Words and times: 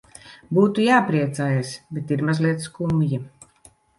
Būtu 0.57 0.83
jāpriecājas, 0.85 1.75
bet 1.97 2.13
ir 2.17 2.25
mazliet 2.31 2.65
skumji. 2.71 3.23